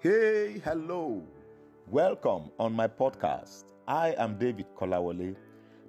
[0.00, 1.24] Hey, hello.
[1.90, 3.64] Welcome on my podcast.
[3.88, 5.34] I am David Kolawole.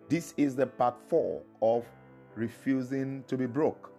[0.09, 1.85] This is the part 4 of
[2.33, 3.91] Refusing to be Broke.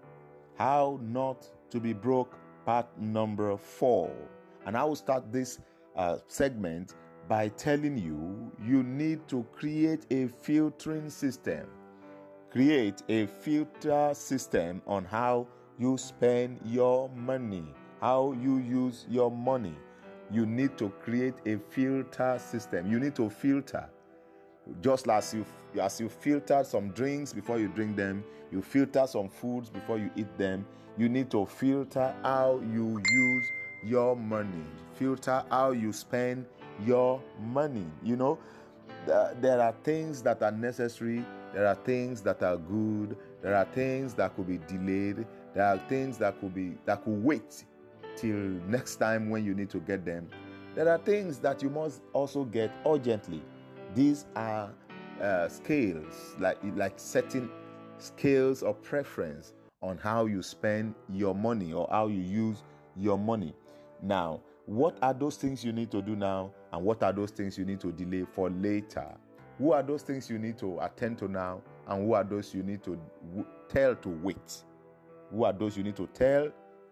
[0.58, 2.36] How not to be broke,
[2.66, 4.10] part number 4.
[4.66, 5.60] And I will start this
[5.94, 6.96] uh, segment
[7.28, 11.68] by telling you you need to create a filtering system.
[12.50, 15.46] Create a filter system on how
[15.78, 17.64] you spend your money,
[18.00, 19.76] how you use your money.
[20.32, 22.90] You need to create a filter system.
[22.90, 23.88] You need to filter.
[24.80, 25.44] Just as you
[25.80, 30.10] as you filter some drinks before you drink them, you filter some foods before you
[30.16, 30.66] eat them.
[30.98, 33.50] You need to filter how you use
[33.84, 34.64] your money.
[34.94, 36.46] Filter how you spend
[36.84, 37.86] your money.
[38.02, 38.38] You know,
[39.06, 44.14] there are things that are necessary, there are things that are good, there are things
[44.14, 47.64] that could be delayed, there are things that could be that could wait
[48.20, 48.36] till
[48.68, 50.28] next time when you need to get them.
[50.74, 53.42] There are things that you must also get urgently.
[53.94, 54.70] These are
[55.20, 57.50] uh, scales, like like setting
[57.98, 62.62] scales of preference on how you spend your money or how you use
[62.96, 63.54] your money.
[64.02, 67.58] Now, what are those things you need to do now, and what are those things
[67.58, 69.08] you need to delay for later?
[69.58, 72.62] Who are those things you need to attend to now, and who are those you
[72.62, 74.62] need to w- tell to wait?
[75.30, 76.50] Who are those you need to tell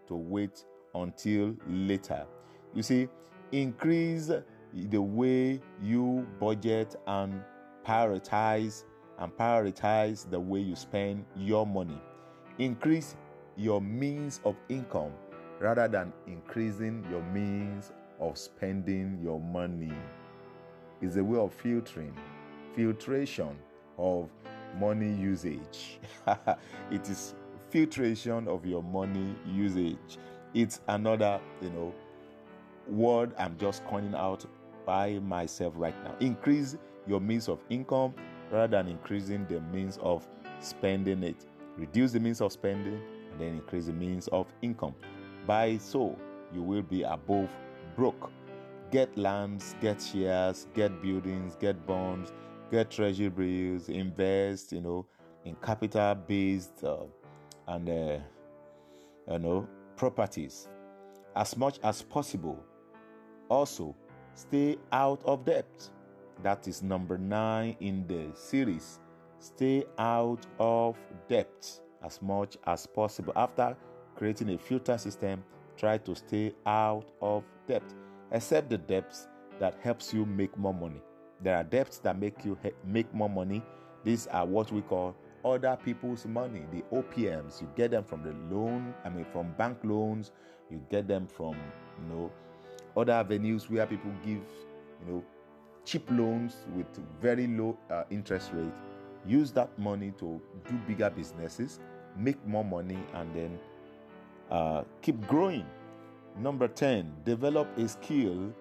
[0.08, 2.26] to wait until later?
[2.74, 3.08] You see,
[3.52, 4.30] increase
[4.74, 7.42] the way you budget and
[7.86, 8.84] prioritize
[9.18, 12.00] and prioritize the way you spend your money.
[12.58, 13.16] Increase
[13.56, 15.12] your means of income
[15.58, 19.92] rather than increasing your means of spending your money.
[21.00, 22.14] It's a way of filtering,
[22.74, 23.56] filtration
[23.96, 24.28] of
[24.78, 25.98] money usage.
[26.90, 27.34] it is
[27.70, 30.18] filtration of your money usage.
[30.54, 31.94] It's another, you know,
[32.88, 34.44] word I'm just coining out
[34.86, 36.14] by myself right now.
[36.20, 38.14] Increase your means of income
[38.50, 40.26] rather than increasing the means of
[40.60, 41.46] spending it.
[41.76, 43.00] Reduce the means of spending
[43.30, 44.94] and then increase the means of income.
[45.46, 46.16] By so,
[46.52, 47.50] you will be above
[47.96, 48.30] broke.
[48.90, 52.32] Get lands, get shares, get buildings, get bonds,
[52.70, 55.06] get treasury bills, invest, you know,
[55.44, 57.04] in capital based uh,
[57.66, 58.18] and, uh,
[59.30, 59.68] you know,
[59.98, 60.68] properties
[61.36, 62.58] as much as possible.
[63.50, 63.94] Also,
[64.34, 65.66] stay out of debt.
[66.42, 69.00] That is number nine in the series.
[69.40, 70.96] Stay out of
[71.28, 73.32] debt as much as possible.
[73.36, 73.76] After
[74.16, 75.42] creating a filter system,
[75.76, 77.82] try to stay out of debt,
[78.32, 79.28] except the debts
[79.58, 81.02] that helps you make more money.
[81.40, 83.62] There are debts that make you make more money.
[84.04, 87.60] These are what we call other people's money, the OPMs.
[87.60, 90.32] You get them from the loan, I mean, from bank loans.
[90.70, 92.30] You get them from, you know,
[92.96, 94.42] other avenues where people give,
[95.00, 95.24] you know,
[95.84, 96.86] cheap loans with
[97.20, 98.72] very low uh, interest rate.
[99.26, 101.80] Use that money to do bigger businesses,
[102.16, 103.58] make more money, and then
[104.50, 105.66] uh, keep growing.
[106.38, 108.52] Number 10, develop a skill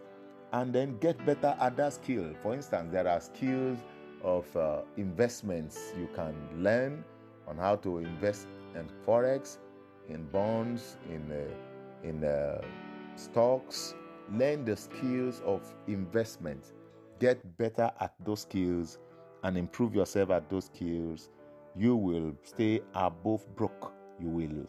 [0.53, 2.33] and then get better at that skill.
[2.41, 3.77] For instance, there are skills
[4.23, 7.03] of uh, investments you can learn
[7.47, 9.57] on how to invest in forex,
[10.09, 12.61] in bonds, in uh, in uh,
[13.15, 13.95] stocks.
[14.31, 16.73] Learn the skills of investment.
[17.19, 18.99] Get better at those skills
[19.43, 21.29] and improve yourself at those skills.
[21.75, 23.93] You will stay above broke.
[24.19, 24.67] You will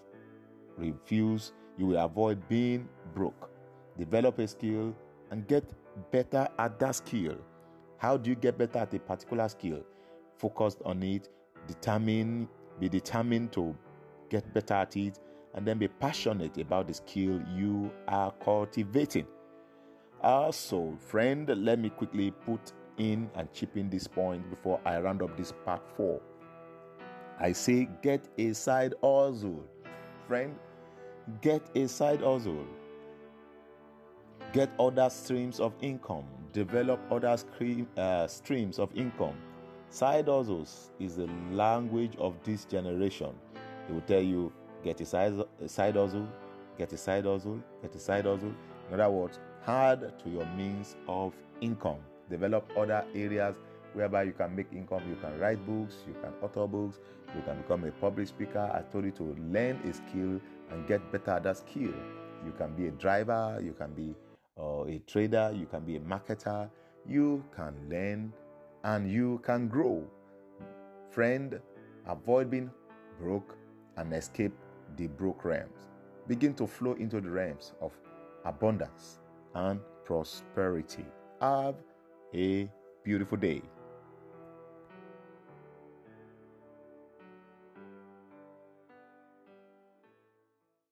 [0.77, 1.53] refuse.
[1.77, 3.51] You will avoid being broke.
[3.99, 4.95] Develop a skill
[5.31, 5.65] and get
[6.13, 7.37] better at that skill.
[7.99, 9.83] How do you get better at a particular skill?
[10.37, 11.29] Focus on it,
[11.67, 12.49] determine,
[12.79, 13.77] be determined to
[14.31, 15.19] get better at it,
[15.55, 19.27] and then be passionate about the skill you are cultivating.
[20.23, 25.23] Also, friend, let me quickly put in and chip in this point before I round
[25.23, 26.21] up this part four.
[27.41, 29.65] I say, get a side hustle.
[30.27, 30.55] Friend,
[31.41, 32.67] get a side hustle
[34.53, 36.25] get other streams of income,
[36.59, 37.37] develop other
[37.97, 39.37] uh, streams of income.
[39.91, 43.33] Side hustles is the language of this generation.
[43.87, 44.53] They will tell you,
[44.83, 46.29] get a side, a side hustle,
[46.77, 48.53] get a side hustle, get a side hustle.
[48.91, 49.39] In other words,
[49.69, 52.01] add to your means of income.
[52.29, 53.57] Develop other areas
[53.95, 55.03] whereby you can make income.
[55.09, 56.99] You can write books, you can author books,
[57.37, 58.69] you can become a public speaker.
[58.75, 60.41] I told you to learn a skill
[60.71, 61.95] and get better at that skill.
[62.45, 64.15] You can be a driver, you can be
[64.59, 66.69] or a trader, you can be a marketer,
[67.07, 68.33] you can learn
[68.85, 70.05] and you can grow.
[71.11, 71.61] Friend,
[72.07, 72.71] avoid being
[73.21, 73.57] broke
[73.97, 74.53] and escape
[74.97, 75.89] the broke realms.
[76.27, 77.93] Begin to flow into the realms of
[78.45, 79.19] abundance
[79.55, 81.05] and prosperity.
[81.41, 81.77] Have
[82.35, 82.69] a
[83.05, 83.63] beautiful day.